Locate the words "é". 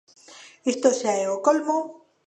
1.23-1.25